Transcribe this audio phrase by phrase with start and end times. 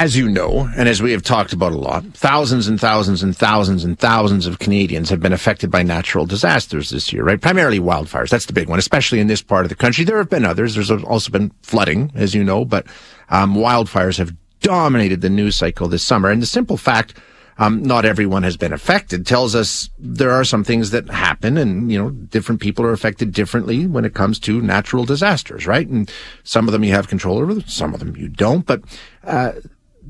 [0.00, 3.36] As you know, and as we have talked about a lot, thousands and thousands and
[3.36, 7.38] thousands and thousands of Canadians have been affected by natural disasters this year, right?
[7.38, 8.30] Primarily wildfires.
[8.30, 10.04] That's the big one, especially in this part of the country.
[10.04, 10.74] There have been others.
[10.74, 12.86] There's also been flooding, as you know, but
[13.28, 16.30] um, wildfires have dominated the news cycle this summer.
[16.30, 17.12] And the simple fact
[17.58, 21.92] um, not everyone has been affected tells us there are some things that happen and,
[21.92, 25.86] you know, different people are affected differently when it comes to natural disasters, right?
[25.86, 26.10] And
[26.42, 28.80] some of them you have control over, some of them you don't, but,
[29.24, 29.52] uh,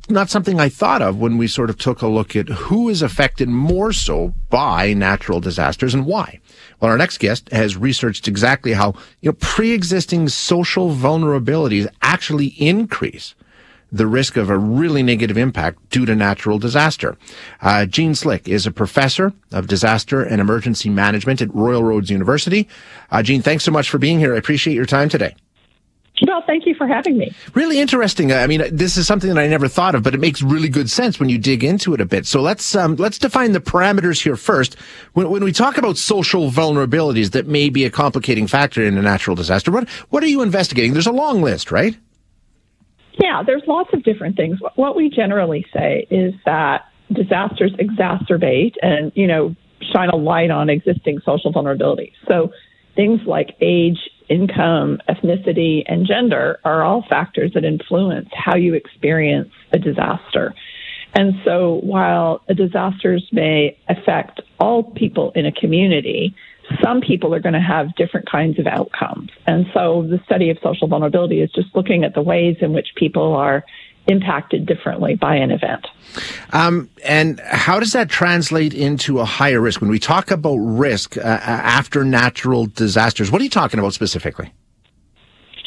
[0.09, 3.03] not something I thought of when we sort of took a look at who is
[3.03, 6.41] affected more so by natural disasters and why.
[6.81, 13.35] Well, our next guest has researched exactly how, you know, pre-existing social vulnerabilities actually increase
[13.93, 17.17] the risk of a really negative impact due to natural disaster.
[17.61, 22.69] Uh, Jean Slick is a professor of disaster and emergency management at Royal Roads University.
[23.11, 24.35] Uh, Jean, thanks so much for being here.
[24.35, 25.35] I appreciate your time today.
[26.27, 27.35] Well, thank you for having me.
[27.55, 28.33] Really interesting.
[28.33, 30.91] I mean, this is something that I never thought of, but it makes really good
[30.91, 32.27] sense when you dig into it a bit.
[32.27, 34.77] So let's um, let's define the parameters here first.
[35.15, 39.03] When, when we talk about social vulnerabilities that may be a complicating factor in a
[39.03, 40.93] natural disaster, what what are you investigating?
[40.93, 41.97] There's a long list, right?
[43.19, 44.59] Yeah, there's lots of different things.
[44.77, 49.55] What we generally say is that disasters exacerbate and, you know,
[49.93, 52.13] shine a light on existing social vulnerabilities.
[52.29, 52.53] So
[52.95, 53.99] things like age,
[54.31, 60.55] income, ethnicity, and gender are all factors that influence how you experience a disaster.
[61.15, 66.35] And so while disasters may affect all people in a community,
[66.83, 69.31] some people are going to have different kinds of outcomes.
[69.47, 72.95] And so the study of social vulnerability is just looking at the ways in which
[72.95, 73.65] people are
[74.07, 75.87] impacted differently by an event.
[76.53, 79.81] Um, and how does that translate into a higher risk?
[79.81, 84.53] When we talk about risk uh, after natural disasters, what are you talking about specifically?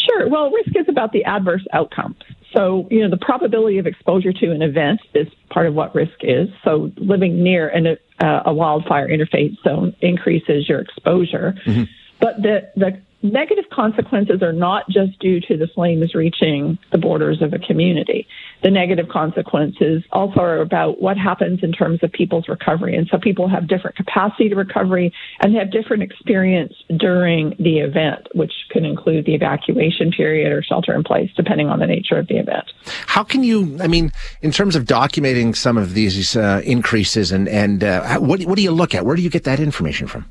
[0.06, 0.28] Sure.
[0.28, 2.18] Well, risk is about the adverse outcomes.
[2.54, 6.14] So, you know, the probability of exposure to an event is part of what risk
[6.22, 6.50] is.
[6.64, 11.56] So, living near an, uh, a wildfire interface zone increases your exposure.
[11.66, 11.84] Mm-hmm.
[12.24, 17.42] But the, the negative consequences are not just due to the flames reaching the borders
[17.42, 18.26] of a community.
[18.64, 22.96] The negative consequences also are about what happens in terms of people's recovery.
[22.96, 28.30] And so people have different capacity to recovery and have different experience during the event,
[28.36, 32.30] which can include the evacuation period or shelter in place, depending on the nature of
[32.30, 32.72] the event.
[33.06, 37.50] How can you, I mean, in terms of documenting some of these uh, increases and,
[37.50, 39.06] and uh, what, what do you look at?
[39.06, 40.26] Where do you get that information from?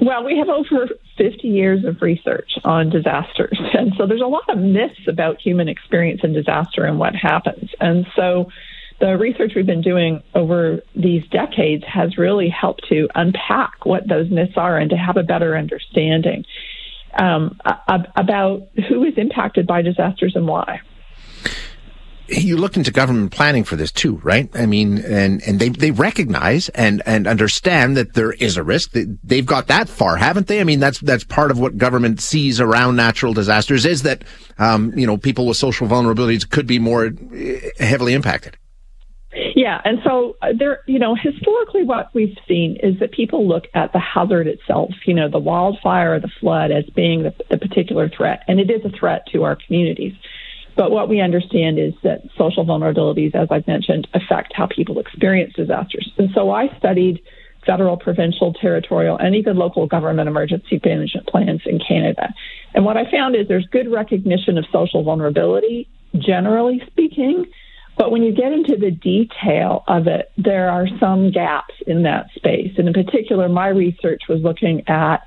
[0.00, 0.88] Well, we have over
[1.18, 3.58] 50 years of research on disasters.
[3.72, 7.70] And so there's a lot of myths about human experience in disaster and what happens.
[7.80, 8.50] And so
[9.00, 14.30] the research we've been doing over these decades has really helped to unpack what those
[14.30, 16.44] myths are and to have a better understanding
[17.18, 17.58] um,
[18.16, 20.80] about who is impacted by disasters and why
[22.30, 24.48] you look into government planning for this too, right?
[24.54, 28.92] I mean, and, and they, they recognize and, and understand that there is a risk.
[29.24, 30.60] They've got that far, haven't they?
[30.60, 34.22] I mean, that's, that's part of what government sees around natural disasters is that,
[34.58, 38.56] um, you know, people with social vulnerabilities could be more eh, heavily impacted.
[39.54, 43.64] Yeah, and so uh, there, you know, historically, what we've seen is that people look
[43.74, 47.56] at the hazard itself, you know, the wildfire or the flood, as being the, the
[47.56, 50.14] particular threat, and it is a threat to our communities.
[50.76, 55.52] But what we understand is that social vulnerabilities, as I've mentioned, affect how people experience
[55.54, 56.10] disasters.
[56.18, 57.20] And so I studied
[57.66, 62.32] federal, provincial, territorial, and even local government emergency management plans in Canada.
[62.74, 67.46] And what I found is there's good recognition of social vulnerability, generally speaking.
[67.98, 72.30] But when you get into the detail of it, there are some gaps in that
[72.34, 72.72] space.
[72.78, 75.22] And in particular, my research was looking at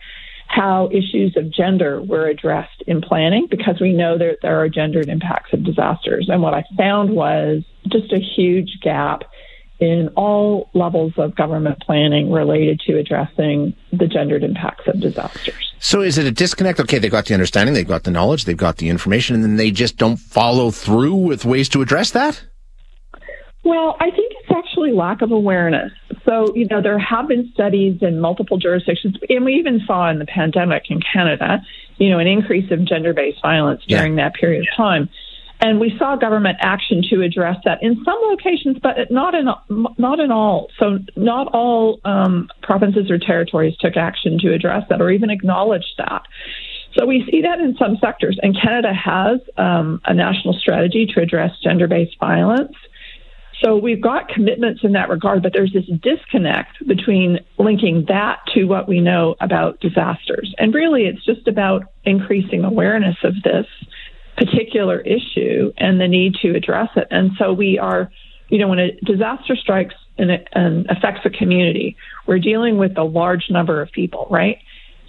[0.54, 5.10] how issues of gender were addressed in planning because we know that there are gendered
[5.10, 6.28] impacts of disasters.
[6.30, 9.24] And what I found was just a huge gap
[9.80, 15.74] in all levels of government planning related to addressing the gendered impacts of disasters.
[15.80, 16.80] So is it a disconnect?
[16.80, 19.56] Okay, they've got the understanding, they've got the knowledge, they've got the information, and then
[19.56, 22.46] they just don't follow through with ways to address that?
[23.64, 25.92] Well, I think it's actually lack of awareness.
[26.34, 30.18] So, you know, there have been studies in multiple jurisdictions, and we even saw in
[30.18, 31.62] the pandemic in Canada,
[31.98, 34.30] you know, an increase of gender based violence during yeah.
[34.30, 35.10] that period of time.
[35.62, 39.46] And we saw government action to address that in some locations, but not in
[39.98, 40.70] not in all.
[40.80, 45.86] So not all um, provinces or territories took action to address that or even acknowledge
[46.00, 46.24] that.
[46.98, 51.22] So we see that in some sectors, and Canada has um, a national strategy to
[51.22, 52.76] address gender-based violence.
[53.64, 58.66] So we've got commitments in that regard, but there's this disconnect between linking that to
[58.66, 60.54] what we know about disasters.
[60.58, 63.66] And really, it's just about increasing awareness of this
[64.36, 67.08] particular issue and the need to address it.
[67.10, 68.12] And so we are,
[68.50, 70.32] you know, when a disaster strikes and,
[70.90, 71.96] affects a community,
[72.28, 74.58] we're dealing with a large number of people, right?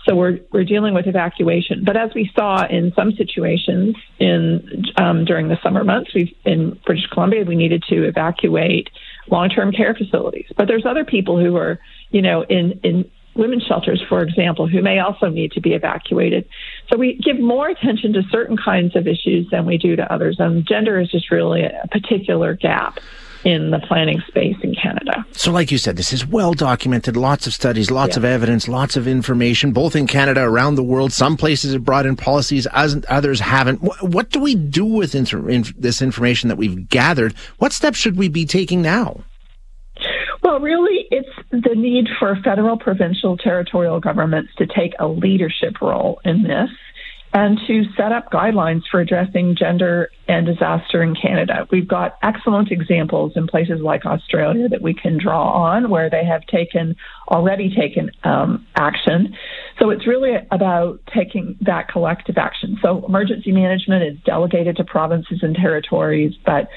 [0.06, 1.82] So we're we're dealing with evacuation.
[1.84, 6.78] But as we saw in some situations in um, during the summer months, we've in
[6.84, 8.90] British Columbia we needed to evacuate
[9.30, 10.46] long-term care facilities.
[10.56, 11.78] But there's other people who are,
[12.10, 16.48] you know, in in women's shelters, for example, who may also need to be evacuated.
[16.90, 20.36] So we give more attention to certain kinds of issues than we do to others.
[20.38, 23.00] And gender is just really a particular gap
[23.44, 25.24] in the planning space in Canada.
[25.32, 28.20] So, like you said, this is well documented, lots of studies, lots yeah.
[28.20, 31.12] of evidence, lots of information, both in Canada, around the world.
[31.12, 33.78] Some places have brought in policies, others haven't.
[34.02, 37.34] What, do we do with inter- in this information that we've gathered?
[37.58, 39.24] What steps should we be taking now?
[40.42, 46.20] Well, really, it's the need for federal, provincial, territorial governments to take a leadership role
[46.24, 46.70] in this
[47.34, 51.66] and to set up guidelines for addressing gender and disaster in Canada.
[51.70, 56.24] We've got excellent examples in places like Australia that we can draw on where they
[56.24, 56.94] have taken
[57.28, 59.34] already taken um, action.
[59.80, 62.78] So it's really about taking that collective action.
[62.80, 66.68] So emergency management is delegated to provinces and territories, but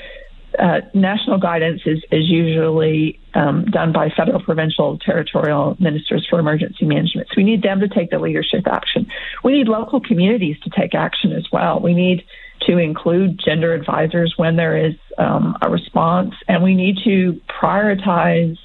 [0.58, 6.86] uh, national guidance is, is usually um, done by federal, provincial, territorial ministers for emergency
[6.86, 7.28] management.
[7.30, 9.08] So we need them to take the leadership action.
[9.44, 11.80] We need local communities to take action as well.
[11.80, 12.26] We need
[12.62, 18.58] to include gender advisors when there is um, a response, and we need to prioritize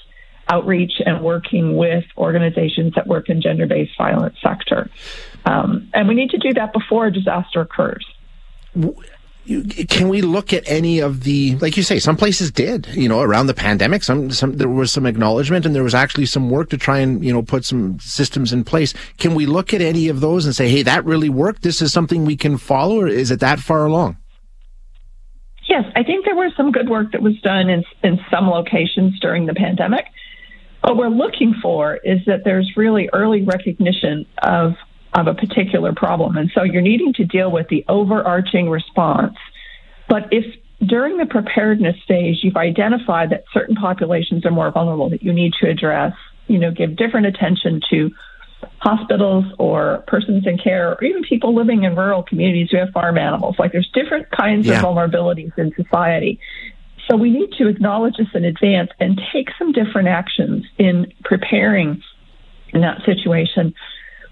[0.48, 4.90] outreach and working with organizations that work in gender based violence sector.
[5.44, 8.04] Um, and we need to do that before a disaster occurs
[9.88, 13.20] can we look at any of the like you say some places did you know
[13.20, 16.70] around the pandemic some some there was some acknowledgement and there was actually some work
[16.70, 18.94] to try and you know put some systems in place.
[19.18, 21.62] Can we look at any of those and say hey that really worked?
[21.62, 24.16] This is something we can follow or is it that far along?
[25.68, 29.18] Yes i think there was some good work that was done in in some locations
[29.20, 30.06] during the pandemic.
[30.82, 34.74] What we're looking for is that there's really early recognition of
[35.14, 36.36] of a particular problem.
[36.36, 39.36] And so you're needing to deal with the overarching response.
[40.08, 40.44] But if
[40.84, 45.52] during the preparedness stage you've identified that certain populations are more vulnerable that you need
[45.60, 46.14] to address,
[46.48, 48.10] you know, give different attention to
[48.78, 53.18] hospitals or persons in care or even people living in rural communities who have farm
[53.18, 53.56] animals.
[53.58, 54.78] Like there's different kinds yeah.
[54.78, 56.40] of vulnerabilities in society.
[57.08, 62.02] So we need to acknowledge this in advance and take some different actions in preparing
[62.72, 63.74] in that situation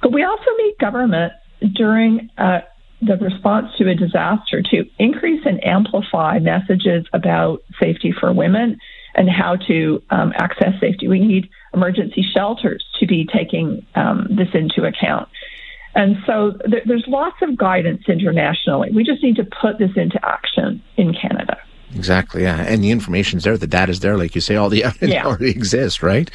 [0.03, 1.33] but we also need government
[1.75, 2.61] during uh,
[3.03, 8.79] the response to a disaster to increase and amplify messages about safety for women
[9.15, 11.09] and how to um, access safety.
[11.09, 15.29] We need emergency shelters to be taking um, this into account.
[15.95, 18.91] And so th- there's lots of guidance internationally.
[18.93, 21.59] We just need to put this into action in Canada.
[21.95, 22.61] Exactly, yeah.
[22.61, 25.27] And the information's there, the data's there, like you say, all the evidence yeah.
[25.27, 26.31] already exists, right?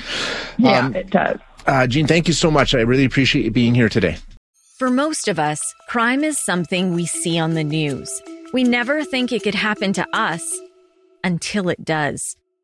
[0.57, 1.39] Yeah, um, it does.
[1.65, 2.75] Uh, Jean, thank you so much.
[2.75, 4.17] I really appreciate you being here today.
[4.77, 8.21] For most of us, crime is something we see on the news.
[8.53, 10.43] We never think it could happen to us
[11.23, 12.35] until it does.